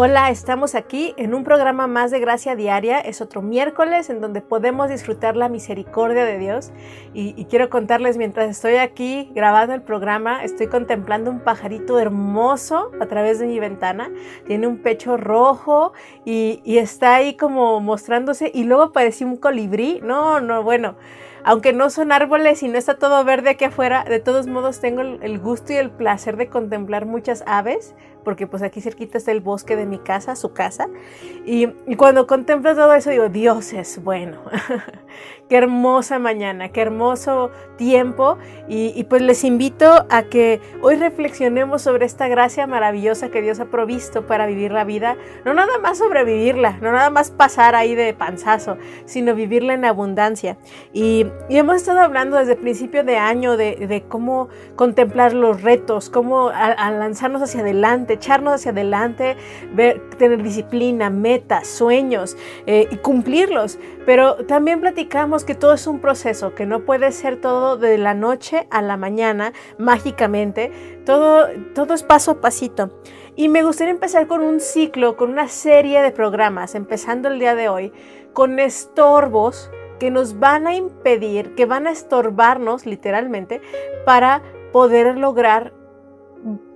[0.00, 3.00] Hola, estamos aquí en un programa más de Gracia Diaria.
[3.00, 6.70] Es otro miércoles en donde podemos disfrutar la misericordia de Dios.
[7.14, 13.06] Y, quiero contarles, mientras estoy aquí grabando el programa, estoy contemplando un pajarito hermoso a
[13.06, 14.08] través de mi ventana.
[14.46, 15.92] Tiene un pecho rojo
[16.24, 18.52] y, está ahí como mostrándose.
[18.54, 19.98] Y luego parecía un colibrí.
[20.00, 20.94] No, no, bueno
[21.44, 25.00] aunque no son árboles y no está todo verde aquí afuera, de todos modos tengo
[25.00, 27.94] el gusto y el placer de contemplar muchas aves,
[28.24, 30.88] porque pues aquí cerquita está el bosque de mi casa, su casa,
[31.46, 34.38] y, cuando contemplo todo eso digo, Dios es bueno,
[35.48, 42.04] qué hermosa mañana, qué hermoso tiempo, y, pues les invito a que hoy reflexionemos sobre
[42.04, 46.78] esta gracia maravillosa que Dios ha provisto para vivir la vida, no nada más sobrevivirla,
[46.82, 48.76] no nada más pasar ahí de panzazo,
[49.06, 50.58] sino vivirla en abundancia.
[50.92, 56.50] Y, hemos estado hablando desde el principio de año de, cómo contemplar los retos, cómo
[56.50, 59.36] lanzarnos hacia adelante, echarnos hacia adelante,
[59.72, 63.78] ver, tener disciplina, metas, sueños eh, y cumplirlos.
[64.04, 68.14] Pero también platicamos que todo es un proceso, que no puede ser todo de la
[68.14, 70.72] noche a la mañana mágicamente.
[71.04, 72.90] Todo, todo es paso a pasito.
[73.36, 77.54] Y me gustaría empezar con un ciclo, con una serie de programas, empezando el día
[77.54, 77.92] de hoy,
[78.32, 83.60] con estorbos que nos van a impedir, que van a estorbarnos literalmente
[84.04, 85.72] para poder lograr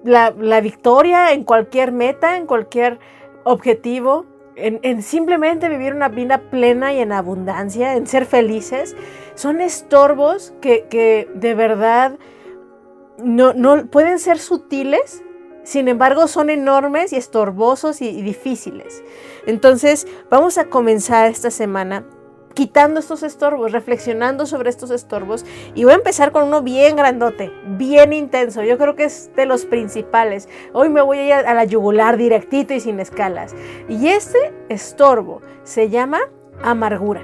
[0.04, 2.98] la, victoria en cualquier meta, en cualquier
[3.44, 4.26] objetivo,
[4.62, 8.96] en, simplemente vivir una vida plena y en abundancia, en ser felices,
[9.34, 12.18] son estorbos que, de verdad
[13.18, 15.22] no, no, pueden ser sutiles,
[15.64, 19.02] sin embargo son enormes y estorbosos y difíciles.
[19.46, 22.04] Entonces vamos a comenzar esta semana
[22.54, 25.44] quitando estos estorbos, reflexionando sobre estos estorbos.
[25.74, 28.62] Y voy a empezar con uno bien grandote, bien intenso.
[28.62, 30.48] Yo creo que es de los principales.
[30.72, 33.54] Hoy me voy a ir a la yugular directito y sin escalas.
[33.88, 36.20] Y este estorbo se llama
[36.62, 37.22] amargura.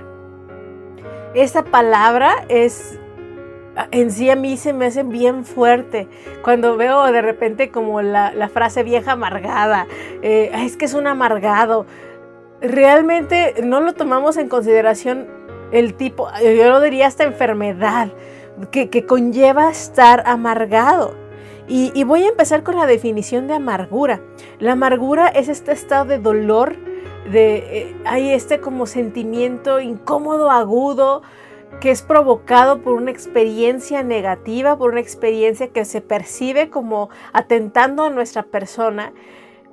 [1.35, 2.99] Esta palabra es
[3.91, 6.09] en sí a mí se me hace bien fuerte
[6.43, 9.87] cuando veo de repente como la, frase vieja amargada,
[10.23, 11.87] eh, es que es un amargado,
[12.61, 15.27] realmente no lo tomamos en consideración
[15.73, 18.09] el tipo, yo lo diría esta enfermedad
[18.71, 21.15] que, conlleva estar amargado.
[21.71, 24.21] Y, voy a empezar con la definición de amargura.
[24.59, 26.77] La amargura es este estado de dolor,
[27.31, 31.21] de eh, hay este como sentimiento incómodo, agudo,
[31.83, 38.05] que es provocado por una experiencia negativa, por una experiencia que se percibe como atentando
[38.05, 39.13] a nuestra persona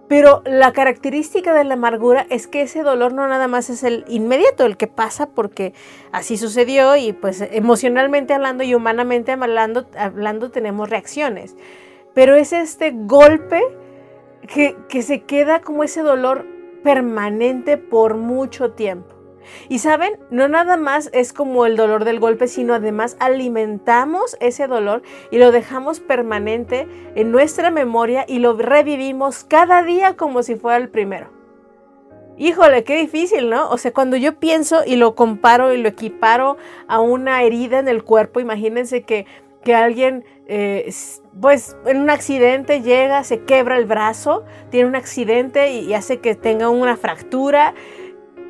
[0.07, 4.05] pero la característica de la amargura es que ese dolor no nada más es el
[4.07, 5.73] inmediato, el que pasa porque
[6.11, 11.55] así sucedió y pues emocionalmente hablando y humanamente hablando, hablando tenemos reacciones.
[12.13, 13.61] Pero es este golpe
[14.47, 16.45] que, que se queda como ese dolor
[16.83, 19.14] permanente por mucho tiempo.
[19.69, 24.67] Y saben, no nada más es como el dolor del golpe, sino además alimentamos ese
[24.67, 25.01] dolor
[25.31, 30.77] y lo dejamos permanente en nuestra memoria y lo revivimos cada día como si fuera
[30.77, 31.35] el primero.
[32.37, 33.69] Híjole, qué difícil, ¿no?
[33.69, 36.57] O sea, cuando yo pienso y lo comparo y lo equiparo
[36.87, 39.25] a una herida en el cuerpo, imagínense que,
[39.73, 40.93] alguien, eh,
[41.41, 46.35] pues en un accidente llega, se quebra el brazo, tiene un accidente y hace que
[46.35, 47.73] tenga una fractura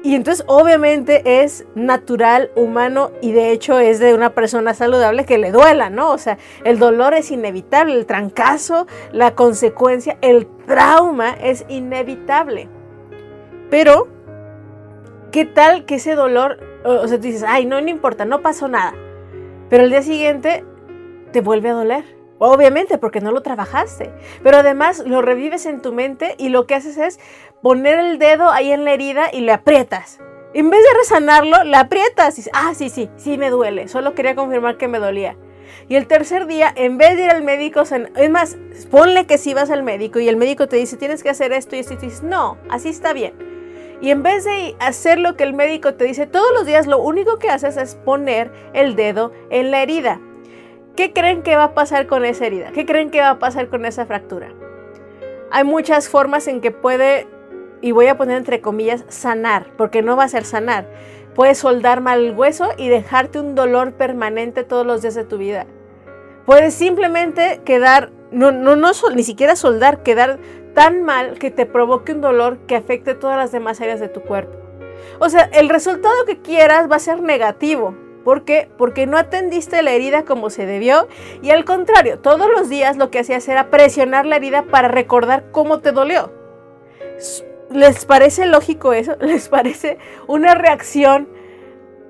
[0.04, 5.38] y entonces obviamente es natural, humano y de hecho es de una persona saludable que
[5.38, 6.12] le duela, ¿no?
[6.12, 12.70] O sea, el dolor es inevitable, el trancazo, la consecuencia, el trauma es inevitable.
[13.72, 14.08] Pero,
[15.32, 18.68] ¿qué tal que ese dolor, o sea, tú dices, ay, no, no importa, no pasó
[18.68, 18.94] nada.
[19.70, 20.64] Pero el día siguiente
[21.32, 22.15] te vuelve a doler.
[22.38, 24.12] Obviamente, porque no lo trabajaste.
[24.44, 27.20] Pero además lo revives en tu mente y lo que haces es
[27.62, 30.20] poner el dedo ahí en la herida y le aprietas.
[30.54, 33.88] En vez de resanarlo, le aprietas y ah, sí, sí, sí me duele.
[33.88, 35.38] Solo quería confirmar que me dolía.
[35.88, 38.58] Y el tercer día, en vez de ir al médico, es más,
[38.90, 41.76] ponle que si vas al médico y el médico te dice, tienes que hacer esto
[41.76, 43.34] y esto, y dices, no, así está bien.
[44.02, 47.00] Y en vez de hacer lo que el médico te dice todos los días, lo
[47.00, 50.20] único que haces es poner el dedo en la herida.
[50.96, 52.72] ¿Qué creen que va a pasar con esa herida?
[52.72, 54.54] ¿Qué creen que va a pasar con esa fractura?
[55.52, 57.28] Hay muchas formas en que puede,
[57.82, 60.88] y voy a poner entre comillas, sanar, porque no va a ser sanar.
[61.36, 65.38] Puedes soldar mal el hueso y dejarte un dolor permanente todos los días de tu
[65.38, 65.66] vida.
[66.46, 70.40] Puedes simplemente quedar no, no, no, ni siquiera soldar, quedar
[70.74, 74.22] tan mal que te provoque un dolor que afecte todas las demás áreas de tu
[74.22, 74.58] cuerpo.
[75.20, 77.96] O sea, el resultado que quieras va a ser negativo.
[78.26, 78.68] ¿Por qué?
[78.80, 81.08] Porque no atendiste la herida como se debió
[81.44, 85.52] y al contrario, todos los días lo que hacías era presionar la herida para recordar
[85.52, 86.34] cómo te dolió.
[87.70, 89.16] ¿Les parece lógico eso?
[89.22, 91.30] ¿Les parece una reacción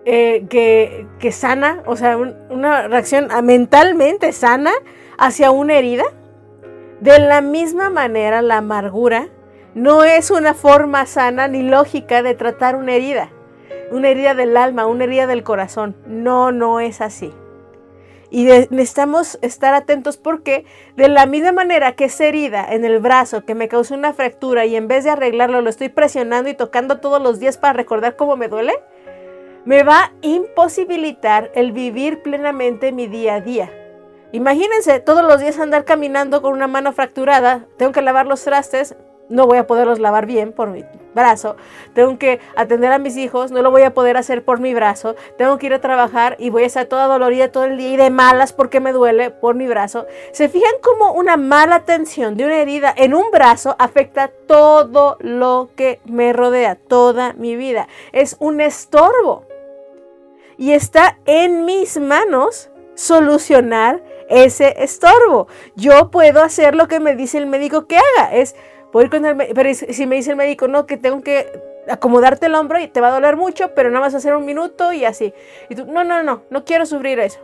[0.05, 1.83] eh, que, sana?
[1.85, 4.71] O sea, una reacción mentalmente sana
[5.17, 6.05] hacia una herida.
[7.01, 9.27] De la misma manera, la amargura
[9.73, 13.31] no es una forma sana ni lógica de tratar una herida
[13.91, 15.95] una herida del alma, una herida del corazón.
[16.07, 17.33] No, no es así.
[18.31, 20.65] Y necesitamos estar atentos porque
[20.95, 24.65] de la misma manera que esa herida en el brazo que me causó una fractura
[24.65, 28.15] y en vez de arreglarlo lo estoy presionando y tocando todos los días para recordar
[28.15, 28.73] cómo me duele,
[29.63, 33.71] me va a imposibilitar el vivir plenamente mi día a día.
[34.31, 38.95] Imagínense todos los días andar caminando con una mano fracturada, tengo que lavar los trastes,
[39.29, 40.83] no voy a poderlos lavar bien por mi
[41.13, 41.55] brazo,
[41.93, 45.15] tengo que atender a mis hijos, no lo voy a poder hacer por mi brazo,
[45.37, 47.97] tengo que ir a trabajar y voy a estar toda dolorida todo el día y
[47.97, 50.05] de malas porque me duele por mi brazo.
[50.31, 55.69] ¿Se fijan cómo una mala tensión de una herida en un brazo afecta todo lo
[55.75, 57.87] que me rodea, toda mi vida?
[58.11, 59.45] Es un estorbo.
[60.57, 65.47] Y está en mis manos solucionar ese estorbo.
[65.75, 68.55] Yo puedo hacer lo que me dice el médico que haga, es
[69.53, 71.51] pero si me dice el médico, no, que tengo que
[71.89, 74.93] acomodarte el hombro y te va a doler mucho, pero nada más hacer un minuto
[74.93, 75.33] y así.
[75.69, 77.39] Y tú, no, no, no, no quiero sufrir eso.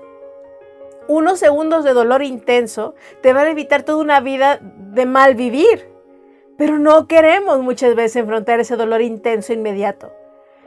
[1.08, 5.90] Unos segundos de dolor intenso te van a evitar toda una vida de mal vivir.
[6.58, 10.14] Pero no queremos muchas veces enfrentar ese dolor intenso inmediato.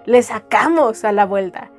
[0.04, 1.70] Le sacamos a la vuelta.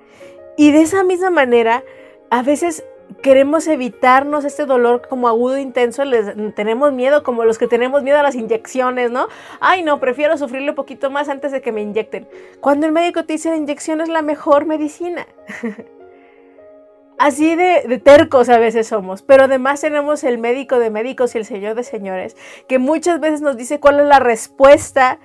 [0.57, 1.83] Y de esa misma manera,
[2.31, 2.85] a veces
[3.21, 8.19] queremos evitarnos este dolor como agudo, intenso, les, tenemos miedo, como los que tenemos miedo
[8.19, 9.27] a las inyecciones, ¿no?
[9.59, 12.27] Ay, no, prefiero sufrirlo un poquito más antes de que me inyecten.
[12.61, 15.25] Cuando el médico te dice la inyección es la mejor medicina.
[17.17, 21.37] Así de, de, tercos a veces somos, pero además tenemos el médico de médicos y
[21.37, 22.35] el señor de señores,
[22.67, 25.19] que muchas veces nos dice cuál es la respuesta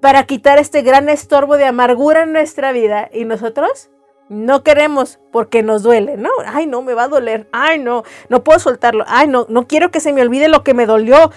[0.00, 3.90] para quitar este gran estorbo de amargura en nuestra vida y nosotros
[4.28, 6.30] no queremos porque nos duele, ¿no?
[6.46, 7.48] Ay, no, me va a doler.
[7.52, 9.04] Ay, no, no puedo soltarlo.
[9.06, 11.30] Ay, no, no quiero que se me olvide lo que me dolió.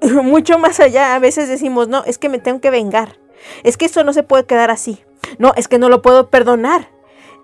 [0.22, 3.18] Mucho más allá, a veces decimos, no, es que me tengo que vengar.
[3.62, 5.02] Es que esto no se puede quedar así.
[5.38, 6.90] No, es que no lo puedo perdonar.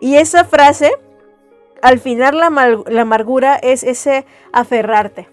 [0.01, 0.93] Y esa frase,
[1.83, 2.51] al final la,
[2.87, 5.29] la amargura es ese aferrarte,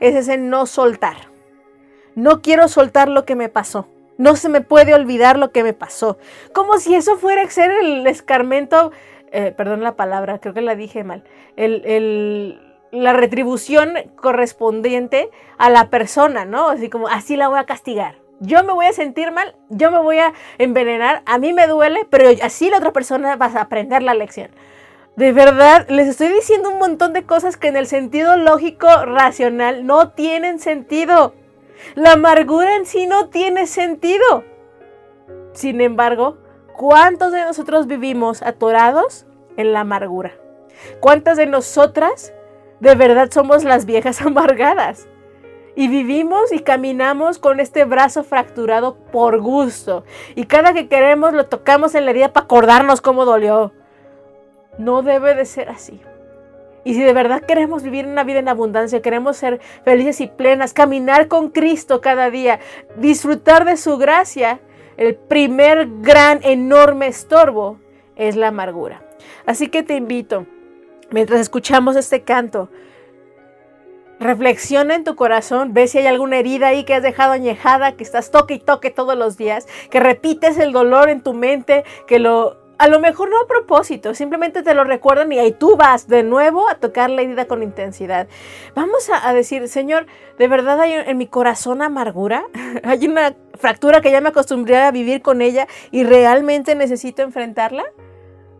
[0.00, 1.28] es ese no soltar.
[2.14, 3.88] No quiero soltar lo que me pasó.
[4.18, 6.18] No se me puede olvidar lo que me pasó.
[6.52, 8.92] Como si eso fuera a ser el escarmento,
[9.30, 11.24] eh, perdón la palabra, creo que la dije mal,
[11.56, 12.60] el,
[12.90, 16.68] la retribución correspondiente a la persona, ¿no?
[16.68, 18.16] Así como, así la voy a castigar.
[18.40, 22.06] Yo me voy a sentir mal, yo me voy a envenenar, a mí me duele,
[22.10, 24.50] pero así la otra persona va a aprender la lección.
[25.16, 29.86] De verdad, les estoy diciendo un montón de cosas que en el sentido lógico, racional,
[29.86, 31.34] no tienen sentido.
[31.94, 34.44] La amargura en sí no tiene sentido.
[35.52, 36.38] Sin embargo,
[36.74, 40.32] ¿cuántos de nosotros vivimos atorados en la amargura?
[41.00, 42.32] ¿Cuántas de nosotras
[42.80, 45.08] de verdad somos las viejas amargadas?
[45.74, 50.04] Y vivimos y caminamos con este brazo fracturado por gusto.
[50.34, 53.72] Y cada que queremos lo tocamos en la herida para acordarnos cómo dolió.
[54.76, 56.02] No debe de ser así.
[56.84, 60.72] Y si de verdad queremos vivir una vida en abundancia, queremos ser felices y plenas,
[60.72, 62.60] caminar con Cristo cada día,
[62.96, 64.60] disfrutar de su gracia,
[64.96, 67.78] el primer gran, enorme estorbo
[68.16, 69.02] es la amargura.
[69.46, 70.46] Así que te invito,
[71.10, 72.68] mientras escuchamos este canto,
[74.22, 78.04] reflexiona en tu corazón, ve si hay alguna herida ahí que has dejado añejada, que
[78.04, 82.18] estás toque y toque todos los días, que repites el dolor en tu mente, que
[82.18, 86.08] lo a lo mejor no a propósito, simplemente te lo recuerdan y ahí tú vas
[86.08, 88.26] de nuevo a tocar la herida con intensidad.
[88.74, 92.44] Vamos a, decir, Señor, ¿de verdad hay en mi corazón amargura?
[92.82, 97.84] ¿Hay una fractura que ya me acostumbré a vivir con ella y realmente necesito enfrentarla?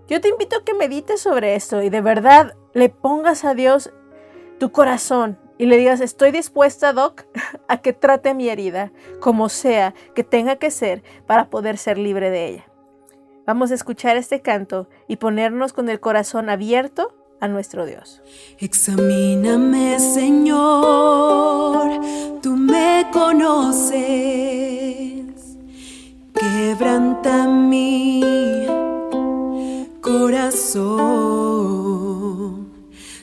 [0.07, 3.93] Yo te invito a que medites sobre esto y de verdad le pongas a Dios
[4.61, 7.25] tu corazón y le digas, estoy dispuesta, Doc,
[7.67, 12.31] a que trate mi herida, como sea que tenga que ser, para poder ser libre
[12.31, 12.72] de ella.
[13.47, 18.23] Vamos a escuchar este canto y ponernos con el corazón abierto a nuestro Dios.
[18.59, 20.41] Examíname, Señor,
[22.41, 24.03] tú me conoces.
[26.35, 28.23] Quebranta mi
[30.01, 31.03] corazón.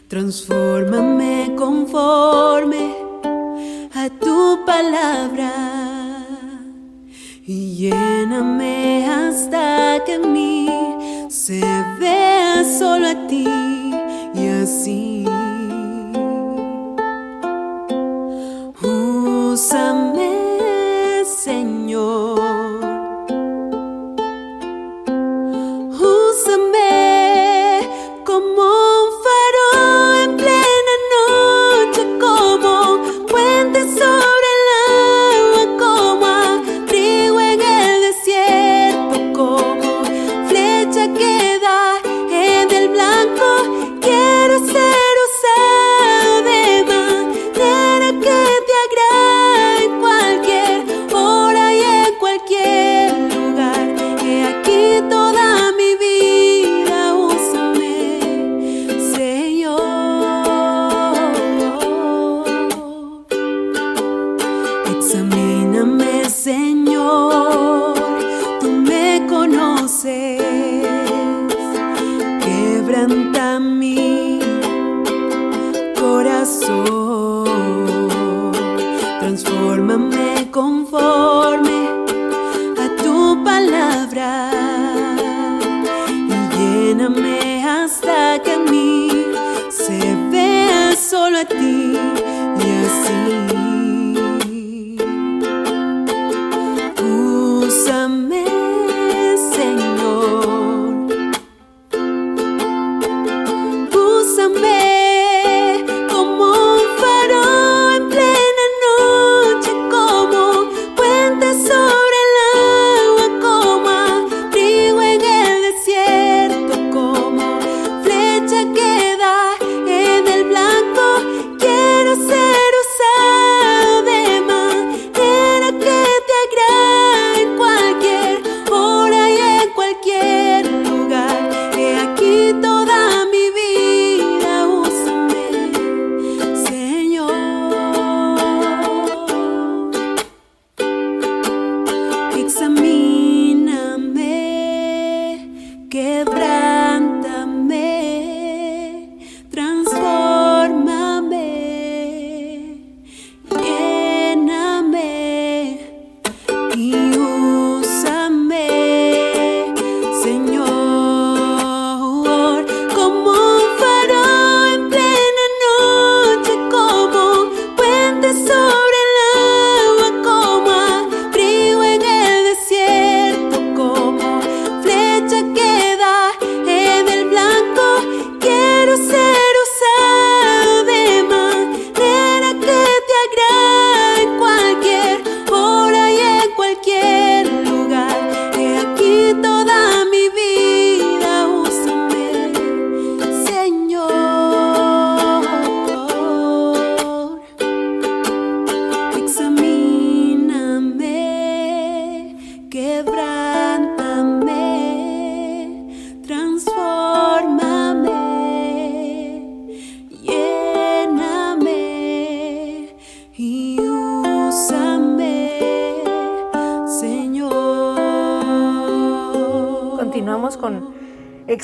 [0.09, 2.95] Transfórmame conforme
[3.93, 5.98] a tu palabra
[7.51, 10.69] y lléname hasta que en mí
[11.29, 11.61] se
[11.99, 13.47] vea solo a ti
[14.35, 15.25] y así.
[18.83, 20.08] Úsame,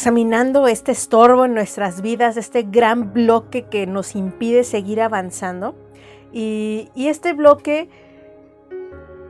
[0.06, 5.74] examinando este estorbo en nuestras vidas, este gran bloque que nos impide seguir avanzando.
[6.32, 7.90] Y, y este bloque,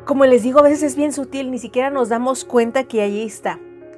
[0.03, 3.24] como les digo, a veces es bien sutil, ni siquiera nos damos cuenta que allí
[3.24, 3.58] está.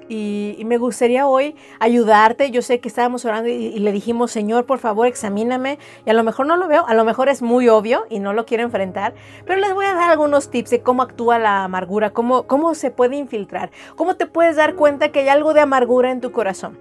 [0.10, 2.52] Y, me gustaría hoy ayudarte.
[2.52, 5.80] Yo sé que estábamos orando y, le dijimos, Señor, por favor, examíname.
[6.06, 8.34] Y a lo mejor no lo veo, a lo mejor es muy obvio y no
[8.34, 9.14] lo quiero enfrentar.
[9.46, 12.92] Pero les voy a dar algunos tips de cómo actúa la amargura, cómo, cómo se
[12.92, 16.78] puede infiltrar, cómo te puedes dar cuenta que hay algo de amargura en tu corazón.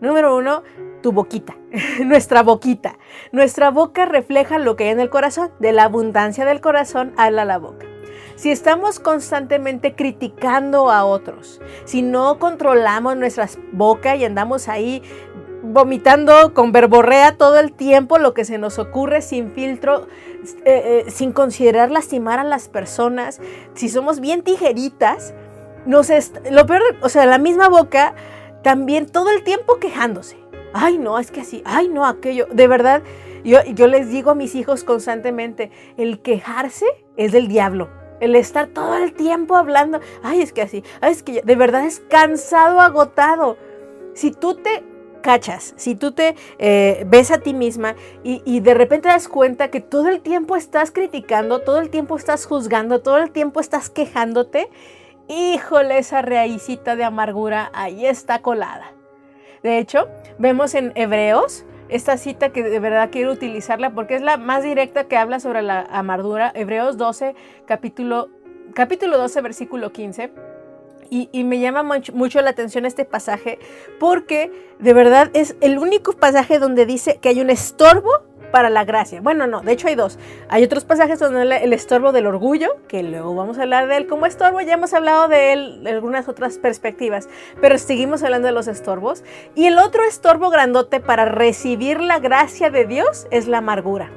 [0.00, 0.62] Número uno,
[1.02, 1.56] tu boquita,
[2.04, 2.98] nuestra boquita.
[3.32, 5.50] Nuestra boca refleja lo que hay en el corazón.
[5.58, 7.86] De la abundancia del corazón habla la boca.
[8.36, 15.02] Si estamos constantemente criticando a otros, si no controlamos nuestras bocas y andamos ahí
[15.62, 20.06] vomitando con verborrea todo el tiempo lo que se nos ocurre sin filtro,
[20.64, 23.40] eh, eh, sin considerar lastimar a las personas,
[23.74, 25.34] si somos bien tijeritas,
[25.86, 26.10] nos
[26.50, 28.14] lo peor, o sea, la misma boca
[28.62, 30.36] también todo el tiempo quejándose.
[30.74, 32.48] Ay, no, es que así, ay, no, aquello.
[32.52, 33.02] De verdad,
[33.44, 36.84] yo, yo les digo a mis hijos constantemente, el quejarse
[37.16, 37.88] es del diablo.
[38.20, 41.84] El estar todo el tiempo hablando, ay, es que así, ay, es que de verdad
[41.84, 43.56] es cansado, agotado.
[44.14, 44.82] Si tú te
[45.20, 49.70] cachas, si tú te eh, ves a ti misma y, y, de repente das cuenta
[49.70, 53.90] que todo el tiempo estás criticando, todo el tiempo estás juzgando, todo el tiempo estás
[53.90, 54.70] quejándote,
[55.28, 58.92] híjole, esa raícita de amargura ahí está colada.
[59.62, 60.08] De hecho,
[60.38, 65.04] vemos en Hebreos esta cita que de verdad quiero utilizarla porque es la más directa
[65.04, 66.52] que habla sobre la amargura.
[66.54, 67.34] Hebreos 12,
[67.66, 68.28] capítulo,
[68.74, 70.32] capítulo 12, versículo 15.
[71.08, 73.60] Y, me llama mucho, la atención este pasaje
[74.00, 74.50] porque
[74.80, 78.10] de verdad es el único pasaje donde dice que hay un estorbo
[78.50, 79.20] para la gracia.
[79.20, 80.18] Bueno, no, de hecho hay dos.
[80.48, 84.06] Hay otros pasajes donde el estorbo del orgullo, que luego vamos a hablar de él
[84.06, 87.28] como estorbo, ya hemos hablado de él de algunas otras perspectivas,
[87.60, 89.24] pero seguimos hablando de los estorbos.
[89.54, 94.10] Y el otro estorbo grandote para recibir la gracia de Dios es la amargura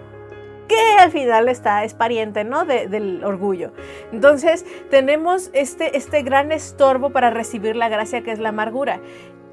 [0.70, 2.64] que al final está, es pariente, ¿no?
[2.64, 3.74] del orgullo.
[4.14, 9.02] Entonces, tenemos este, este gran estorbo para recibir la gracia que es la amargura.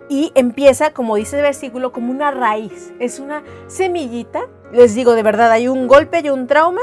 [0.08, 2.92] Y empieza, como dice el versículo, como una raíz.
[3.00, 4.46] Es una semillita.
[4.72, 6.82] Les digo, de verdad, hay un golpe y un trauma.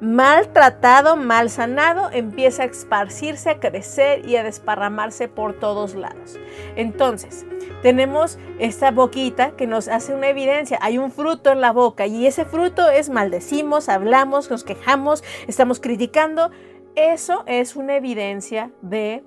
[0.00, 6.40] Mal tratado, mal sanado, empieza a esparcirse, a crecer y a desparramarse por todos lados.
[6.74, 7.46] Entonces,
[7.82, 10.76] tenemos esta boquita que nos hace una evidencia.
[10.82, 15.78] Hay un fruto en la boca y ese fruto es maldecimos, hablamos, nos quejamos, estamos
[15.78, 16.50] criticando.
[16.96, 19.22] Eso es una evidencia de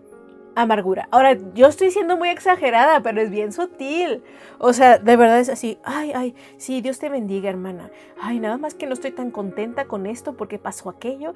[0.56, 1.08] amargura.
[1.12, 4.24] Ahora, yo estoy siendo muy exagerada, pero es bien sutil.
[4.58, 7.92] O sea, de verdad es así, ay, ay, sí, Dios te bendiga, hermana.
[8.20, 11.34] Ay, nada más que no estoy tan contenta con esto porque pasó aquello.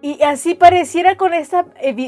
[0.00, 1.66] Y así pareciera con esta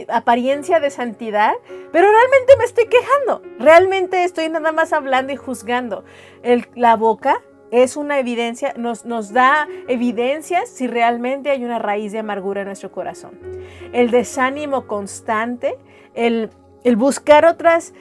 [0.09, 1.55] apariencia de santidad,
[1.93, 3.43] pero realmente me estoy quejando.
[3.59, 6.05] Realmente estoy nada más hablando y juzgando.
[6.75, 12.19] La boca es una evidencia, nos, nos da evidencias si realmente hay una raíz de
[12.19, 13.39] amargura en nuestro corazón.
[13.93, 15.79] El desánimo constante
[16.17, 16.51] el,
[16.97, 17.95] buscar otras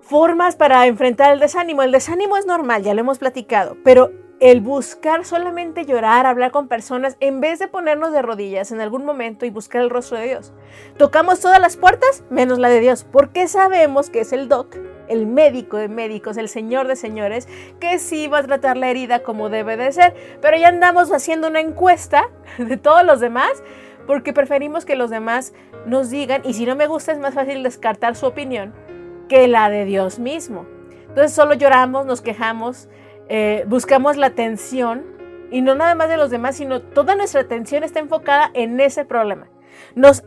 [0.00, 1.82] formas para enfrentar el desánimo.
[1.82, 6.68] El desánimo es normal, ya lo hemos platicado, pero el buscar solamente llorar, hablar con
[6.68, 10.26] personas, en vez de ponernos de rodillas en algún momento y buscar el rostro de
[10.26, 10.52] Dios.
[10.98, 14.76] Tocamos todas las puertas menos la de Dios, porque sabemos que es el doc,
[15.08, 17.48] el médico de médicos, el señor de señores,
[17.80, 21.48] que sí va a tratar la herida como debe de ser, pero ya andamos haciendo
[21.48, 23.62] una encuesta de todos los demás
[24.06, 25.52] porque preferimos que los demás
[25.86, 28.74] nos digan, y si no me gusta es más fácil descartar su opinión
[29.28, 30.66] que la de Dios mismo.
[31.08, 32.88] Entonces solo lloramos, nos quejamos,
[33.28, 35.16] eh, buscamos la atención,
[35.50, 39.04] y no nada más de los demás, sino toda nuestra atención está enfocada en ese
[39.04, 39.48] problema.
[39.94, 40.24] Nos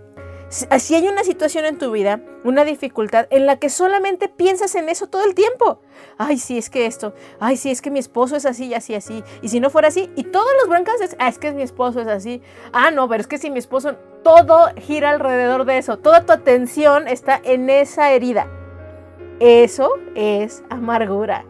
[0.50, 4.90] si hay una situación en tu vida, una dificultad en la que solamente piensas en
[4.90, 5.82] eso todo el tiempo.
[6.18, 7.14] Ay, sí, es que esto.
[7.40, 9.24] Ay, sí, es que mi esposo es así y así, así.
[9.42, 12.02] Y si no fuera así, y todos los broncas es, ah, es que mi esposo
[12.02, 12.42] es así.
[12.74, 15.98] Ah, no, pero es que si mi esposo, todo gira alrededor de eso.
[15.98, 18.48] Toda tu atención está en esa herida.
[19.40, 21.46] Eso es amargura.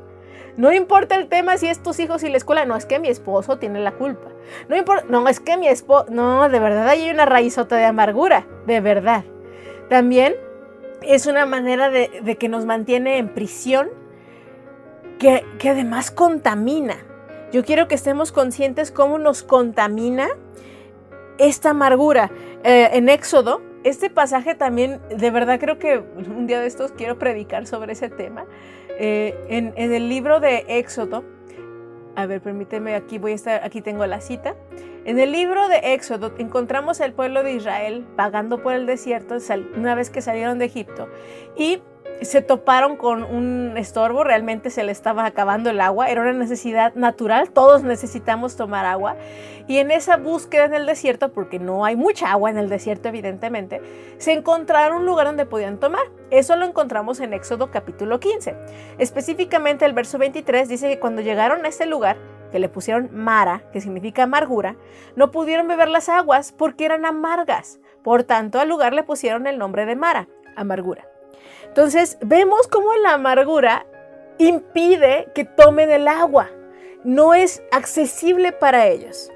[0.59, 3.07] No importa el tema si es tus hijos y la escuela, no, es que mi
[3.07, 4.27] esposo tiene la culpa.
[4.67, 8.45] No importa, no, es que mi esposo, no, de verdad hay una raízota de amargura,
[8.67, 9.23] de verdad.
[9.87, 10.35] También
[11.01, 13.87] es una manera de, que nos mantiene en prisión
[15.17, 16.97] que, además contamina.
[17.53, 20.27] Yo quiero que estemos conscientes cómo nos contamina
[21.37, 22.31] esta amargura.
[22.65, 27.17] Eh, en Éxodo, este pasaje también, de verdad creo que un día de estos quiero
[27.17, 28.43] predicar sobre ese tema.
[29.01, 31.23] Eh, en, el libro de Éxodo,
[32.17, 34.55] a ver, permíteme, aquí voy a estar, aquí tengo la cita.
[35.05, 39.37] En el libro de Éxodo encontramos al pueblo de Israel vagando por el desierto
[39.77, 41.07] una vez que salieron de Egipto
[41.55, 41.81] y
[42.21, 46.93] se toparon con un estorbo, realmente se le estaba acabando el agua, era una necesidad
[46.95, 49.15] natural, todos necesitamos tomar agua.
[49.67, 53.07] Y en esa búsqueda en el desierto, porque no hay mucha agua en el desierto
[53.09, 53.81] evidentemente,
[54.17, 56.01] se encontraron un lugar donde podían tomar.
[56.31, 58.55] Eso lo encontramos en Éxodo capítulo 15.
[58.97, 62.17] Específicamente el verso 23 dice que cuando llegaron a ese lugar,
[62.51, 64.75] que le pusieron Mara, que significa amargura,
[65.15, 67.79] no pudieron beber las aguas porque eran amargas.
[68.03, 71.08] Por tanto, al lugar le pusieron el nombre de Mara, amargura.
[71.69, 73.85] Entonces vemos cómo la amargura
[74.37, 76.49] impide que tomen el agua.
[77.03, 79.31] No es accesible para ellos.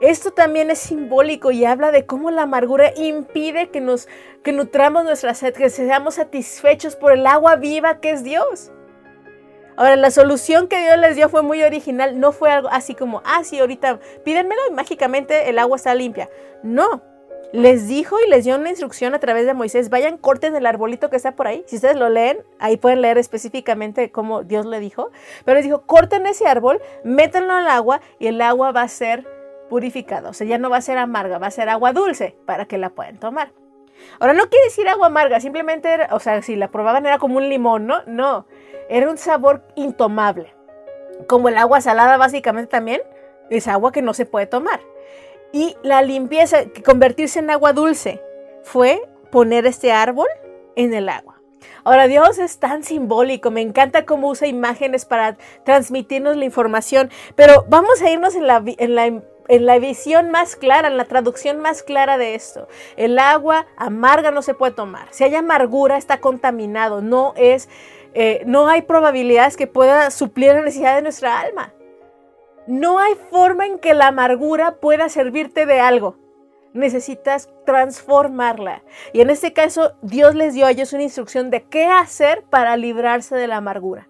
[0.00, 4.08] Esto también es simbólico y habla de cómo la amargura impide que nos
[4.42, 8.72] que nutramos nuestra sed, que seamos satisfechos por el agua viva que es Dios.
[9.76, 13.22] Ahora, la solución que Dios les dio fue muy original, no fue algo así como,
[13.24, 16.30] ah, sí, ahorita pídenmelo y mágicamente el agua está limpia.
[16.62, 17.02] No,
[17.54, 21.08] les dijo y les dio una instrucción a través de Moisés, vayan, corten el arbolito
[21.08, 21.62] que está por ahí.
[21.68, 25.12] Si ustedes lo leen, ahí pueden leer específicamente cómo Dios le dijo.
[25.44, 29.24] Pero les dijo, corten ese árbol, métanlo al agua y el agua va a ser
[29.70, 30.30] purificada.
[30.30, 32.76] O sea, ya no va a ser amarga, va a ser agua dulce para que
[32.76, 33.52] la puedan tomar.
[34.18, 37.36] Ahora, no quiere decir agua amarga, simplemente, era, o sea, si la probaban era como
[37.36, 38.02] un limón, ¿no?
[38.06, 38.48] No,
[38.88, 40.52] era un sabor intomable.
[41.28, 43.00] Como el agua salada básicamente también,
[43.48, 44.80] es agua que no se puede tomar.
[45.54, 48.20] Y la limpieza, convertirse en agua dulce,
[48.64, 50.26] fue poner este árbol
[50.74, 51.40] en el agua.
[51.84, 57.64] Ahora, Dios es tan simbólico, me encanta cómo usa imágenes para transmitirnos la información, pero
[57.68, 61.60] vamos a irnos en la, en la en la visión más clara, en la traducción
[61.60, 62.66] más clara de esto.
[62.96, 65.06] El agua amarga no se puede tomar.
[65.10, 67.02] Si hay amargura, está contaminado.
[67.02, 67.68] No es,
[68.14, 71.74] eh, no hay probabilidades que pueda suplir la necesidad de nuestra alma.
[72.66, 76.16] No hay forma en que la amargura pueda servirte de algo.
[76.72, 78.82] Necesitas transformarla.
[79.12, 82.76] Y en este caso, Dios les dio a ellos una instrucción de qué hacer para
[82.76, 84.08] librarse de la amargura.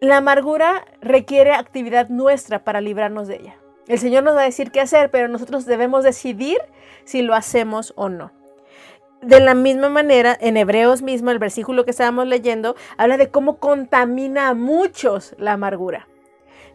[0.00, 3.56] La amargura requiere actividad nuestra para librarnos de ella.
[3.86, 6.58] El Señor nos va a decir qué hacer, pero nosotros debemos decidir
[7.04, 8.32] si lo hacemos o no.
[9.22, 13.58] De la misma manera, en Hebreos mismo, el versículo que estábamos leyendo, habla de cómo
[13.58, 16.08] contamina a muchos la amargura.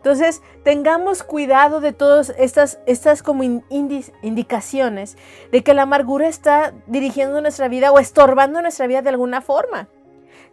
[0.01, 5.15] Entonces, tengamos cuidado de todas estas, estas como indicaciones
[5.51, 9.89] de que la amargura está dirigiendo nuestra vida o estorbando nuestra vida de alguna forma.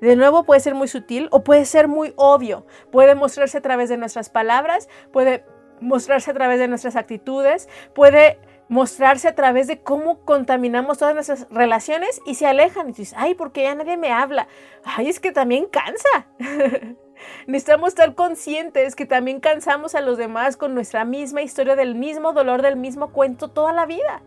[0.03, 2.67] De nuevo puede ser muy sutil o puede ser muy obvio.
[2.93, 5.47] Puede mostrarse a través de nuestras palabras, puede
[5.81, 11.47] mostrarse a través de nuestras actitudes, puede mostrarse a través de cómo contaminamos todas nuestras
[11.51, 12.91] relaciones y se alejan.
[12.91, 14.47] Y dices, ay, porque ya nadie me habla.
[14.85, 16.29] Ay, es que también cansa.
[17.46, 22.33] Necesitamos estar conscientes que también cansamos a los demás con nuestra misma historia, del mismo
[22.33, 24.22] dolor, del mismo cuento toda la vida.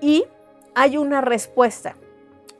[0.00, 0.24] Y
[0.74, 1.96] hay una respuesta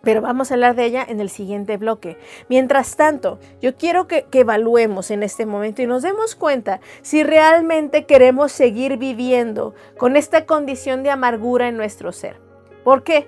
[0.04, 2.18] pero vamos a hablar de ella en el siguiente bloque.
[2.48, 8.04] Mientras tanto, yo quiero que, evaluemos en este momento y nos demos cuenta si realmente
[8.04, 12.36] queremos seguir viviendo con esta condición de amargura en nuestro ser.
[12.84, 13.26] ¿Por qué?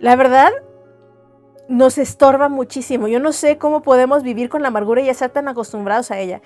[0.00, 0.52] La verdad,
[1.68, 3.08] nos estorba muchísimo.
[3.08, 6.42] Yo no sé cómo podemos vivir con la amargura y estar tan acostumbrados a ella.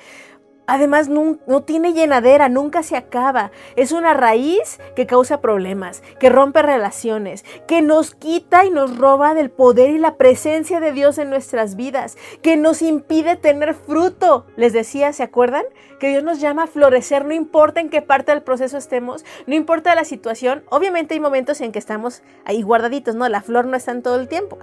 [0.71, 3.53] Además, no, tiene llenadera, nunca se acaba.
[3.75, 9.33] Es una raíz que causa problemas, que rompe relaciones, que nos quita y nos roba
[9.33, 14.45] del poder y la presencia de Dios en nuestras vidas, que nos impide tener fruto.
[14.57, 15.65] Les decía, ¿se acuerdan?
[16.01, 19.55] Que Dios nos llama a florecer, no importa en qué parte del proceso estemos, no
[19.55, 20.65] importa la situación.
[20.69, 23.27] Obviamente hay momentos en que estamos ahí guardaditos, ¿no?
[23.31, 24.59] La flor no está en todo el tiempo.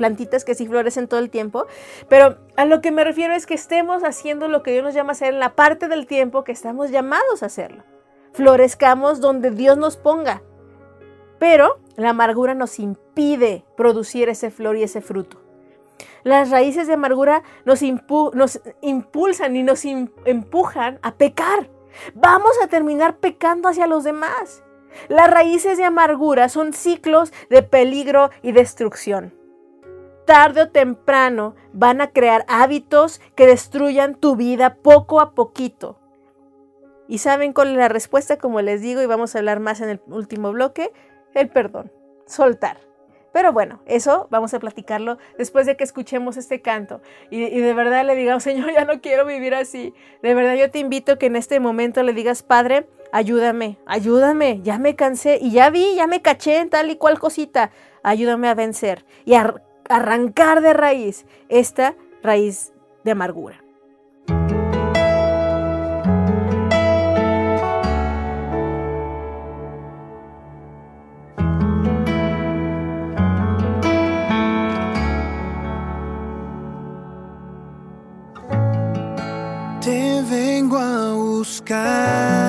[0.00, 1.66] Plantitas que sí florecen todo el tiempo,
[2.08, 5.10] pero a lo que me refiero es que estemos haciendo lo que Dios nos llama
[5.10, 7.84] a hacer en la parte del tiempo que estamos llamados a hacerlo.
[8.32, 10.42] Florezcamos donde Dios nos ponga,
[11.38, 15.42] pero la amargura nos impide producir ese flor y ese fruto.
[16.22, 17.82] Las raíces de amargura nos,
[18.32, 21.68] nos impulsan y nos empujan a pecar.
[22.14, 24.62] Vamos a terminar pecando hacia los demás.
[25.08, 29.38] Las raíces de amargura son ciclos de peligro y destrucción
[30.30, 35.98] tarde o temprano van a crear hábitos que destruyan tu vida poco a poquito.
[37.08, 38.36] ¿Y saben cuál es la respuesta?
[38.36, 40.92] Como les digo, y vamos a hablar más en el último bloque,
[41.34, 41.90] el perdón,
[42.26, 42.76] soltar.
[43.32, 47.74] Pero bueno, eso vamos a platicarlo después de que escuchemos este canto y, y, de
[47.74, 49.94] verdad le digamos, Señor, ya no quiero vivir así.
[50.22, 54.78] De verdad yo te invito que en este momento le digas, Padre, ayúdame, ayúdame, ya
[54.78, 57.72] me cansé y ya vi, ya me caché en tal y cual cosita.
[58.04, 62.72] Ayúdame a vencer y a arrancar de raíz esta raíz
[63.04, 63.62] de amargura.
[79.80, 82.39] Te vengo a buscar.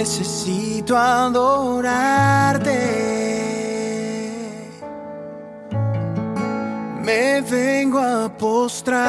[0.00, 2.58] Necesito adorar
[7.04, 9.02] me vengo a postrar.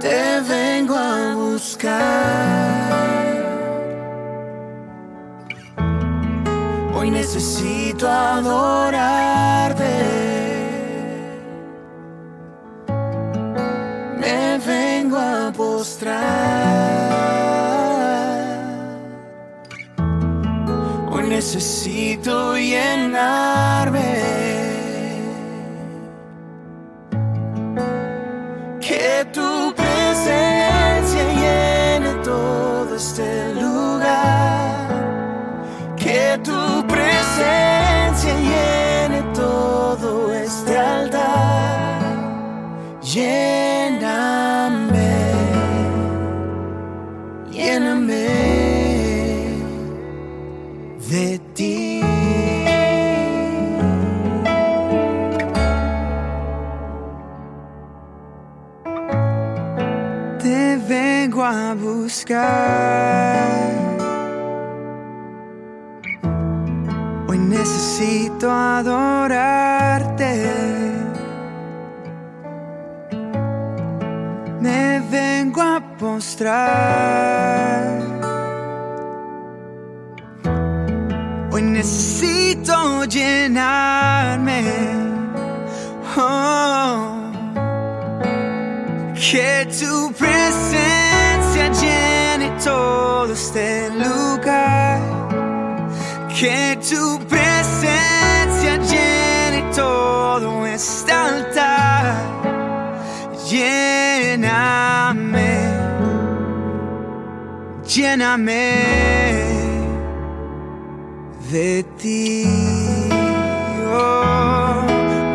[0.00, 2.31] Te vengo a buscar.
[8.02, 9.92] Necesito adorarte.
[21.10, 23.51] Hoy necesito llenarme.
[111.52, 112.44] De ti.
[113.84, 114.86] Oh,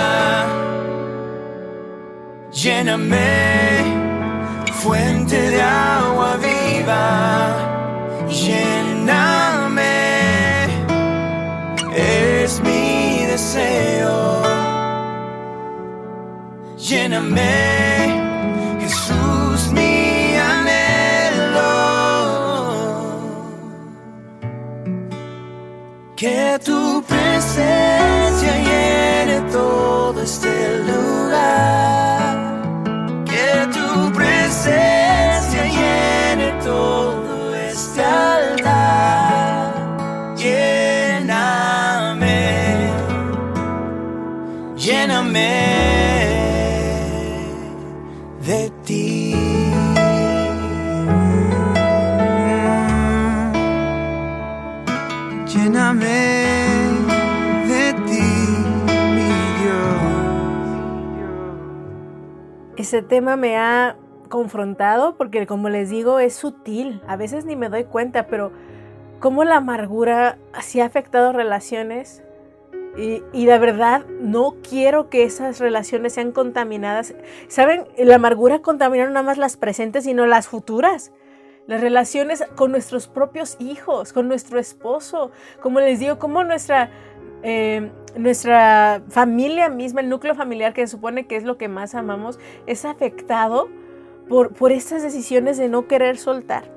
[2.53, 3.63] Lléname,
[17.14, 21.77] Lléname, Jesús, mi anhelo.
[26.16, 27.93] Que tu presencia
[62.85, 63.97] Ese tema me ha
[64.29, 68.53] confrontado porque como les digo es sutil, a veces ni me doy cuenta, pero
[69.20, 72.23] cómo la amargura sí ha afectado relaciones
[72.99, 77.14] y, y de verdad no quiero que esas relaciones sean contaminadas.
[77.49, 77.88] ¿Saben?
[77.97, 81.11] La amargura contamina no nada más las presentes, sino las futuras.
[81.66, 85.31] Las relaciones con nuestros propios hijos, con nuestro esposo.
[85.62, 86.90] Como les digo, como nuestra,
[87.42, 91.94] eh, nuestra familia misma, el núcleo familiar que se supone que es lo que más
[91.94, 93.68] amamos, es afectado
[94.29, 96.74] por, por estas decisiones de no querer soltar.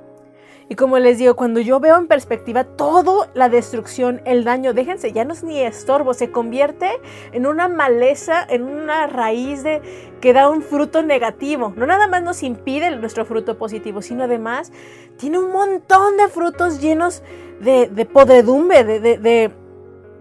[0.69, 5.13] Y como les digo, cuando yo veo en perspectiva todo la destrucción, el daño, déjense,
[5.13, 6.89] ya no es ni estorbo, se convierte
[7.31, 9.81] en una maleza, en una raíz de,
[10.19, 11.73] que da un fruto negativo.
[11.77, 14.73] No nada más nos impide nuestro fruto positivo, sino además
[15.15, 17.23] tiene un montón de frutos llenos
[17.61, 19.51] de, podredumbre, de,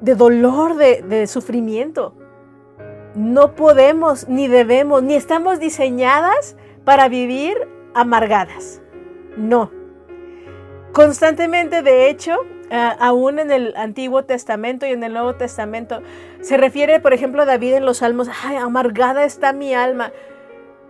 [0.01, 2.15] de dolor, de, sufrimiento.
[3.15, 7.57] No podemos, ni debemos, ni estamos diseñadas para vivir
[7.95, 8.83] amargadas.
[9.37, 9.71] No.
[10.93, 12.37] Constantemente, de hecho,
[12.71, 16.03] aún en el Antiguo Testamento y en el Nuevo Testamento,
[16.41, 20.13] se refiere, por ejemplo, a David en los Salmos, ay, amargada está mi alma.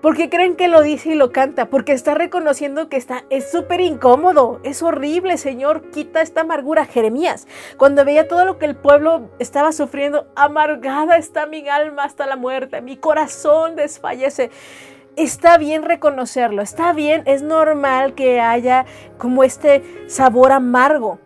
[0.02, 3.80] Porque creen que lo dice y lo canta, porque está reconociendo que está, es súper
[3.80, 6.84] incómodo, es horrible, Señor, quita esta amargura.
[6.84, 12.26] Jeremías, cuando veía todo lo que el pueblo estaba sufriendo, amargada está mi alma hasta
[12.26, 14.50] la muerte, mi corazón desfallece
[15.16, 18.84] está bien reconocerlo, está bien, es normal que haya
[19.18, 21.18] como este sabor amargo,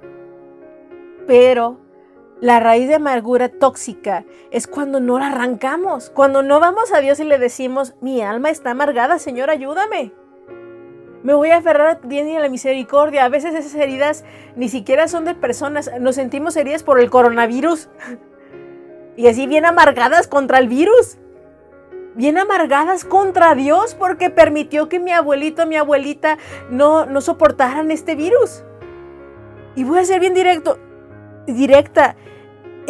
[1.27, 1.80] pero
[2.41, 7.21] la raíz de amargura tóxica es cuando no la arrancamos, cuando no vamos a Dios
[7.21, 10.13] y le decimos, mi alma está amargada, Señor, ayúdame.
[11.23, 13.27] Me voy a aferrar ti y a la misericordia.
[13.27, 14.25] A veces esas heridas
[14.57, 15.91] ni siquiera son de personas.
[16.01, 17.91] Nos sentimos heridas por el coronavirus.
[19.17, 21.19] Y así bien amargadas contra el virus
[22.15, 26.39] bien amargadas contra Dios porque permitió que mi abuelito, mi abuelita
[26.71, 28.65] no, no soportaran este virus.
[29.77, 30.79] Y voy a ser bien directo,
[31.47, 32.17] directa.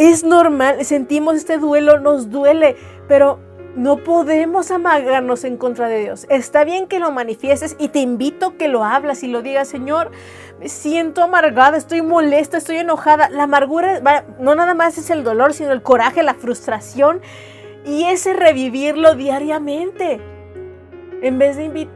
[0.01, 2.75] Es normal, sentimos este duelo, nos duele,
[3.07, 3.39] pero
[3.77, 6.27] no podemos amargarnos en contra de Dios.
[6.31, 10.11] Está bien que lo manifiestes y te invito que lo hablas y lo digas, Señor,
[10.59, 13.29] me siento amargada, estoy molesta, estoy enojada.
[13.29, 14.01] La amargura
[14.39, 17.21] no nada más es el dolor, sino el coraje, la frustración
[17.85, 20.19] Y ese revivirlo diariamente.
[21.21, 21.89] En vez de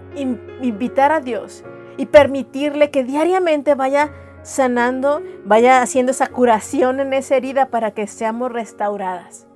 [0.60, 1.64] invitar a Dios
[1.96, 4.12] y permitirle que diariamente vaya
[4.44, 9.46] sanando, vaya haciendo esa curación en esa herida para que seamos restauradas.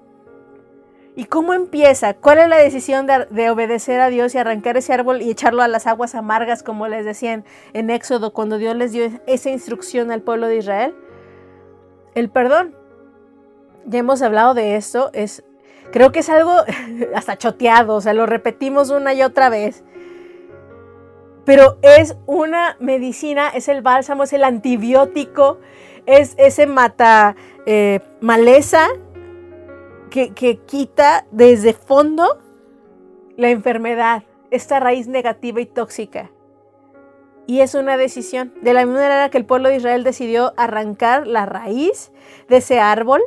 [1.14, 2.14] ¿Y cómo empieza?
[2.14, 5.68] ¿Cuál es la decisión de, obedecer a Dios y arrancar ese árbol y echarlo a
[5.68, 10.22] las aguas amargas, como les decían en Éxodo, cuando Dios les dio esa instrucción al
[10.22, 10.94] pueblo de Israel?
[12.14, 12.74] El perdón.
[13.85, 15.44] Ya hemos hablado de esto, es,
[15.92, 16.53] creo que es algo
[17.14, 19.83] hasta choteado, o sea, lo repetimos una y otra vez
[21.48, 25.58] pero es una medicina, es el bálsamo, es el antibiótico,
[26.04, 28.00] es ese mata eh,
[30.11, 32.38] que quita desde fondo
[33.38, 36.30] la enfermedad, esta raíz negativa y tóxica.
[37.46, 38.52] Y es una decisión.
[38.61, 42.12] De la misma manera que el pueblo de Israel decidió arrancar la raíz
[42.50, 43.22] de ese árbol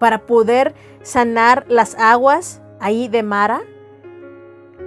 [0.00, 3.60] para poder sanar las aguas ahí de Mara,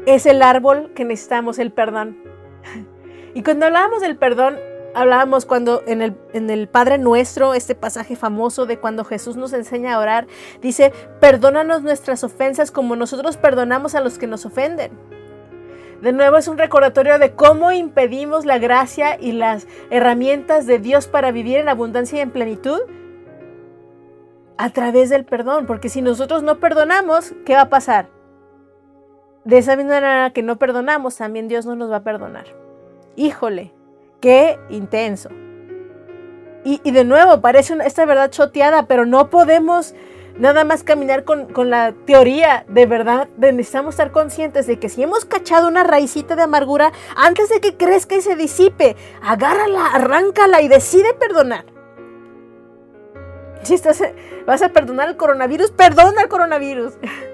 [0.05, 2.20] es el árbol que necesitamos, el perdón.
[3.33, 4.57] Y cuando hablábamos del perdón,
[4.93, 9.53] hablábamos cuando en el, en el Padre Nuestro, este pasaje famoso de cuando Jesús nos
[9.53, 10.27] enseña a orar,
[10.61, 14.91] dice, perdónanos nuestras ofensas como nosotros perdonamos a los que nos ofenden.
[16.01, 21.07] De nuevo es un recordatorio de cómo impedimos la gracia y las herramientas de Dios
[21.07, 22.81] para vivir en abundancia y en plenitud
[24.57, 28.09] a través del perdón, porque si nosotros no perdonamos, ¿qué va a pasar?
[29.43, 32.45] De esa misma manera que no perdonamos, también Dios no nos va a perdonar.
[33.15, 33.73] Híjole,
[34.19, 35.29] qué intenso.
[36.63, 39.95] Y, de nuevo, parece esta verdad choteada, pero no podemos
[40.37, 43.27] nada más caminar con, la teoría de verdad.
[43.37, 47.77] necesitamos estar conscientes de que si hemos cachado una raicita de amargura, antes de que
[47.77, 51.65] crezca y se disipe, agárrala, arráncala y decide perdonar.
[53.63, 54.03] Si estás,
[54.45, 56.93] vas a perdonar el coronavirus, perdona el coronavirus.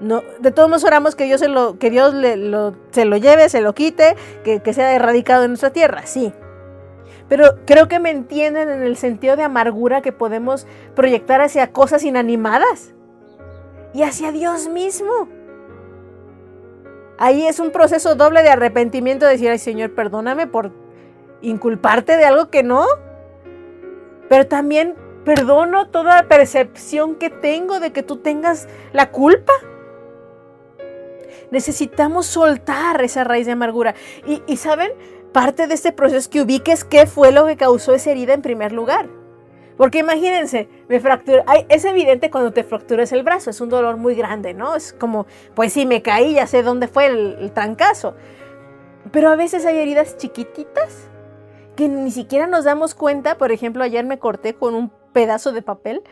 [0.00, 3.48] No, de todos modos oramos que Dios, se lo, que Dios lo, se lo lleve,
[3.50, 6.32] se lo quite, que, que sea erradicado de nuestra tierra, sí.
[7.28, 12.02] Pero creo que me entienden en el sentido de amargura que podemos proyectar hacia cosas
[12.02, 12.94] inanimadas
[13.94, 15.28] y hacia Dios mismo.
[17.18, 20.72] Ahí es un proceso doble de arrepentimiento, de decir, ay Señor, perdóname por
[21.42, 22.86] inculparte de algo que no.
[24.28, 29.52] Pero también perdono toda percepción que tengo de que tú tengas la culpa.
[31.50, 33.94] Necesitamos soltar esa raíz de amargura.
[34.46, 34.92] Y, saben,
[35.32, 38.42] parte de este proceso es que ubiques qué fue lo que causó esa herida en
[38.42, 39.08] primer lugar.
[39.76, 44.14] Porque imagínense, me fractura, es evidente cuando te fracturas el brazo, es un dolor muy
[44.14, 44.76] grande, ¿no?
[44.76, 48.14] Es como, pues sí, me caí, ya sé dónde fue el, el trancazo.
[49.10, 51.08] Pero a veces hay heridas chiquititas
[51.76, 53.38] que ni siquiera nos damos cuenta.
[53.38, 56.02] Por ejemplo, ayer me corté con un pedazo de papel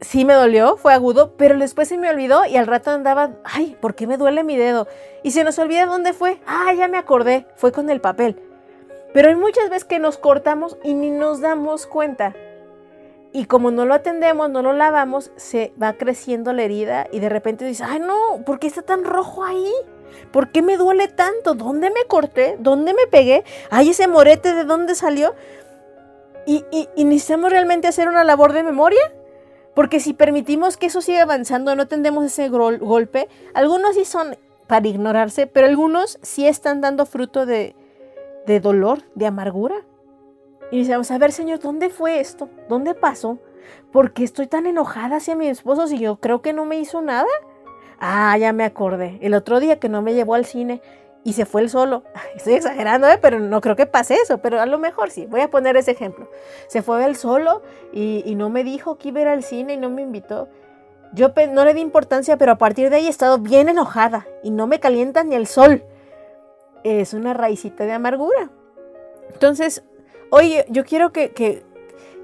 [0.00, 3.76] sí me dolió, fue agudo, pero después se me olvidó y al rato andaba, ay,
[3.80, 4.86] ¿por qué me duele mi dedo?
[5.22, 6.40] Y se nos olvida dónde fue.
[6.46, 8.40] Ah, ya me acordé, fue con el papel.
[9.12, 12.34] Pero hay muchas veces que nos cortamos y ni nos damos cuenta.
[13.32, 17.28] Y como no lo atendemos, no lo lavamos, se va creciendo la herida y de
[17.28, 19.72] repente dices, ay no, ¿por qué está tan rojo ahí?
[20.32, 21.54] ¿Por qué me duele tanto?
[21.54, 22.56] ¿Dónde me corté?
[22.58, 23.44] ¿Dónde me pegué?
[23.70, 25.34] Ay, ese morete, ¿de dónde salió?
[26.46, 29.12] Y, y, y necesitamos realmente hacer una labor de memoria
[29.78, 33.28] porque si permitimos que eso siga avanzando, no tendemos ese golpe.
[33.54, 34.36] Algunos sí son
[34.66, 37.76] para ignorarse, pero algunos sí están dando fruto de,
[38.60, 39.76] dolor, de amargura.
[40.72, 42.48] Y decimos, a ver, Señor, ¿dónde fue esto?
[42.68, 43.38] ¿Dónde pasó?
[43.92, 47.00] ¿Por qué estoy tan enojada hacia mi esposo si yo creo que no me hizo
[47.00, 47.28] nada?
[48.00, 49.20] Ah, ya me acordé.
[49.22, 50.82] El otro día que no me llevó al cine
[51.28, 52.04] y se fue él solo.
[52.34, 53.18] Estoy exagerando, ¿eh?
[53.20, 55.26] pero no creo que pase eso, pero a lo mejor sí.
[55.26, 56.30] Voy a poner ese ejemplo.
[56.68, 57.60] Se fue él solo
[57.92, 60.48] y, no me dijo que iba a ir al cine y no me invitó.
[61.12, 64.50] Yo no le di importancia, pero a partir de ahí he estado bien enojada y
[64.50, 65.84] no me calienta ni el sol.
[66.82, 68.48] Es una raicita de amargura.
[69.30, 69.82] Entonces,
[70.30, 71.62] oye, yo quiero que, que,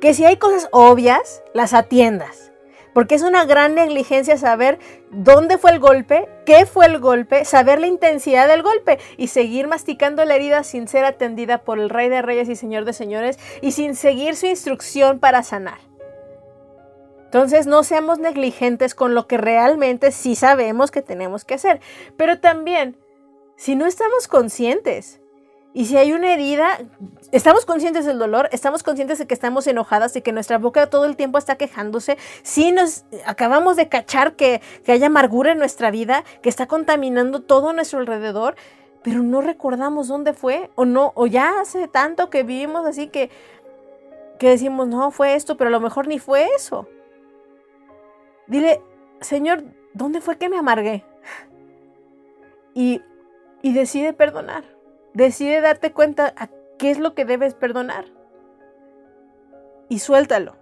[0.00, 2.53] que si hay cosas obvias, las atiendas
[2.94, 4.78] porque es una gran negligencia saber
[5.10, 9.66] dónde fue el golpe, qué fue el golpe, saber la intensidad del golpe y seguir
[9.66, 13.38] masticando la herida sin ser atendida por el Rey de Reyes y Señor de Señores
[13.60, 15.78] y sin seguir su instrucción para sanar.
[17.24, 21.80] Entonces no seamos negligentes con lo que realmente sí sabemos que tenemos que hacer.
[22.16, 22.96] Pero también,
[23.56, 25.20] si no estamos conscientes
[25.76, 26.78] y si hay una herida,
[27.32, 31.04] estamos conscientes del dolor, estamos conscientes de que estamos enojadas y que nuestra boca todo
[31.04, 32.16] el tiempo está quejándose.
[32.44, 37.42] Si nos acabamos de cachar que, que hay amargura en nuestra vida, que está contaminando
[37.42, 38.54] todo a nuestro alrededor,
[39.02, 43.30] pero no recordamos dónde fue o no, o ya hace tanto que vivimos así que,
[44.38, 46.86] que decimos, no, fue esto, pero a lo mejor ni fue eso.
[48.46, 48.80] Dile,
[49.20, 51.04] Señor, ¿dónde fue que me amargué?
[52.76, 53.02] Y,
[53.62, 54.73] y decide perdonar.
[55.14, 56.48] Decide darte cuenta a
[56.78, 58.06] qué es lo que debes perdonar.
[59.88, 60.56] Y suéltalo.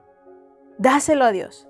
[0.79, 1.69] Dáselo a Dios.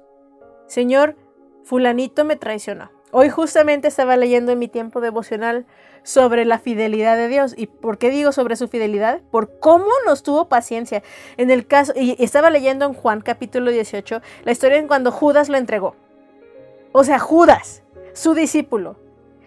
[0.67, 1.17] Señor,
[1.65, 2.91] fulanito me traicionó.
[3.13, 5.67] Hoy justamente estaba leyendo en mi tiempo devocional
[6.03, 7.55] sobre la fidelidad de Dios.
[7.57, 9.21] ¿Y por qué digo sobre su fidelidad?
[9.31, 11.03] Por cómo nos tuvo paciencia.
[11.37, 15.49] En el caso, y estaba leyendo en Juan capítulo 18, la historia en cuando Judas
[15.49, 15.95] lo entregó.
[16.93, 17.83] O sea, Judas,
[18.15, 18.97] su discípulo.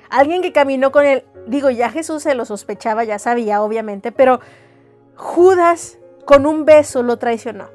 [0.10, 1.24] Alguien que caminó con él.
[1.47, 4.39] Digo, ya Jesús se lo sospechaba, ya sabía, obviamente, pero
[5.16, 7.70] Judas con un beso lo traicionó.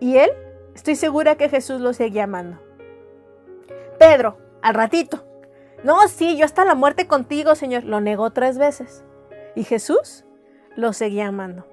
[0.00, 0.30] Y él,
[0.74, 2.58] estoy segura que Jesús lo seguía amando.
[3.98, 5.24] Pedro, al ratito.
[5.82, 7.84] No, sí, yo hasta la muerte contigo, Señor.
[7.84, 9.04] Lo negó tres veces.
[9.54, 10.24] Y Jesús
[10.76, 11.66] lo seguía amando.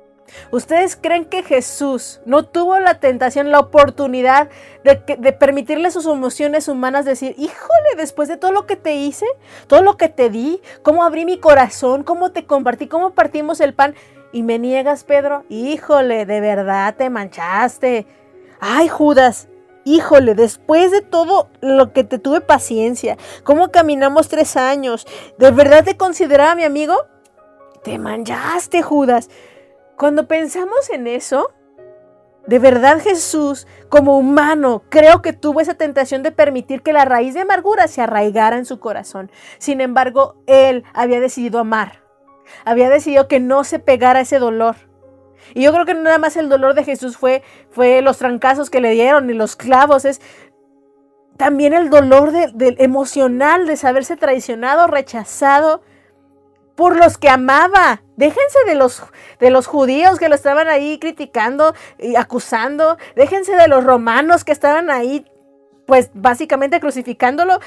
[0.51, 4.49] ¿Ustedes creen que Jesús no tuvo la tentación, la oportunidad
[4.83, 4.95] de,
[5.33, 9.25] permitirle sus emociones humanas decir, híjole, después de todo lo que te hice,
[9.67, 13.73] todo lo que te di, cómo abrí mi corazón, cómo te compartí, cómo partimos el
[13.73, 13.95] pan,
[14.33, 18.07] y me niegas, Pedro, híjole, de verdad te manchaste.
[18.61, 19.49] Ay, Judas,
[19.83, 25.05] híjole, después de todo lo que te tuve paciencia, cómo caminamos tres años,
[25.37, 26.95] ¿de verdad te consideraba mi amigo?
[27.83, 29.29] Te manchaste, Judas.
[30.01, 31.51] Cuando pensamos en eso,
[32.47, 37.35] de verdad Jesús, como humano, creo que tuvo esa tentación de permitir que la raíz
[37.35, 39.29] de amargura se arraigara en su corazón.
[39.59, 42.01] Sin embargo, Él había decidido amar.
[42.65, 44.75] Había decidido que no se pegara ese dolor.
[45.53, 48.81] Y yo creo que nada más el dolor de Jesús fue, fue los trancazos que
[48.81, 50.05] le dieron y los clavos.
[50.05, 50.19] Es
[51.37, 55.83] también el dolor de, emocional de saberse traicionado, rechazado
[56.73, 58.01] por los que amaba.
[58.21, 59.01] Déjense de los,
[59.39, 62.97] de los judíos que lo estaban ahí criticando y acusando.
[63.15, 65.25] Déjense de los romanos que estaban ahí,
[65.87, 67.59] pues básicamente crucificándolo.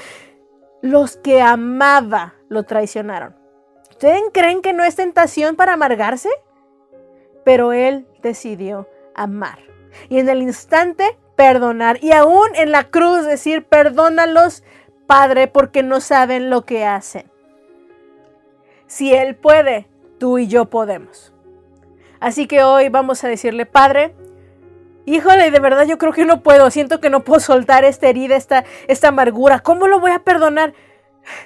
[0.81, 3.35] Los que amaba lo traicionaron.
[3.89, 6.29] ¿Ustedes creen que no es tentación para amargarse?
[7.43, 9.59] Pero él decidió amar.
[10.07, 12.01] Y en el instante perdonar.
[12.01, 14.63] Y aún en la cruz decir, perdónalos,
[15.05, 17.29] Padre, porque no saben lo que hacen.
[18.87, 19.89] Si Él puede,
[20.25, 21.31] tú y yo podemos.
[22.19, 24.15] Así que hoy vamos a decirle, Padre,
[25.05, 28.35] híjole, de verdad yo creo que no puedo, siento que no puedo soltar esta herida,
[28.35, 29.59] esta, esta amargura.
[29.59, 30.73] ¿Cómo lo voy a perdonar?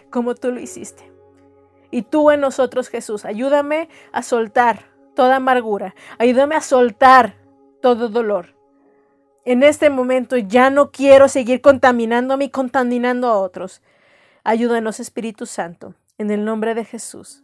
[0.09, 1.11] Como tú lo hiciste.
[1.91, 7.35] Y tú en nosotros, Jesús, ayúdame a soltar toda amargura, ayúdame a soltar
[7.81, 8.55] todo dolor.
[9.43, 13.81] En este momento ya no quiero seguir contaminándome y contaminando a otros.
[14.45, 17.43] Ayúdanos, Espíritu Santo, en el nombre de Jesús.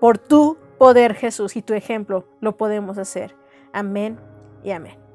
[0.00, 3.34] Por tu poder, Jesús, y tu ejemplo, lo podemos hacer.
[3.72, 4.18] Amén
[4.62, 5.08] y amén.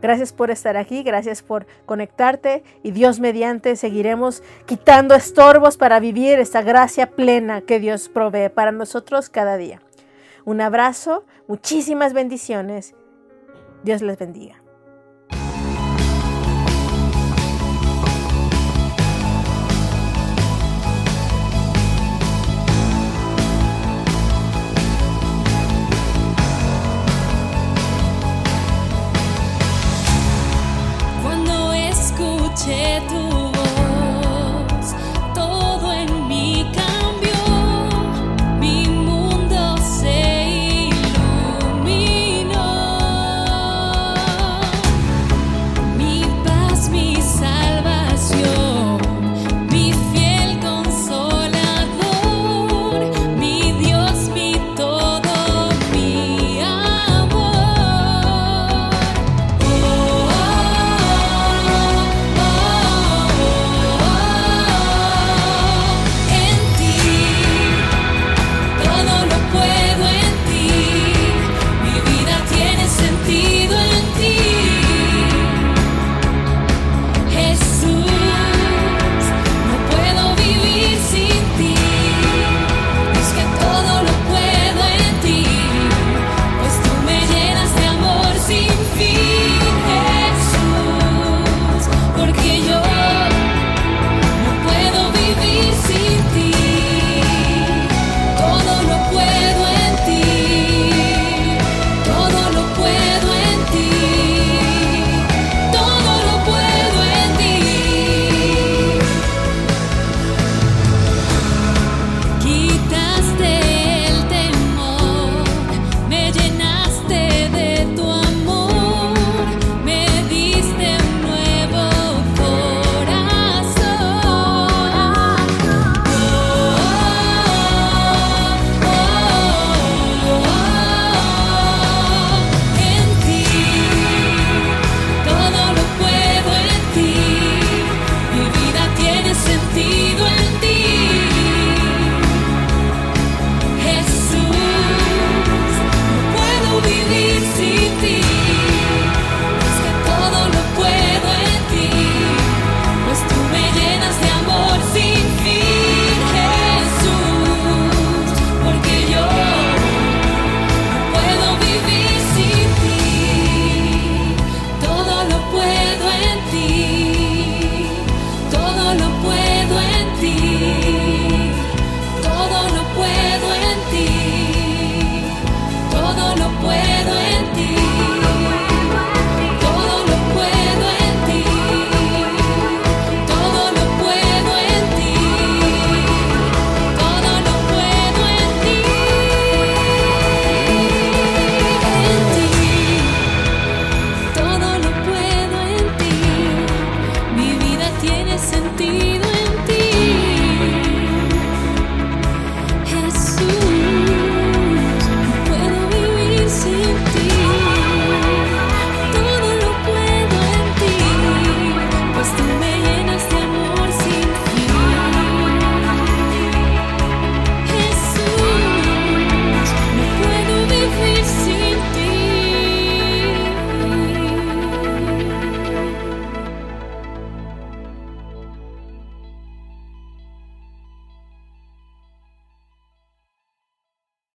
[0.00, 6.38] Gracias por estar aquí, gracias por conectarte y Dios mediante seguiremos quitando estorbos para vivir
[6.38, 9.80] esta gracia plena que Dios provee para nosotros cada día.
[10.44, 12.94] Un abrazo, muchísimas bendiciones.
[13.82, 14.57] Dios les bendiga.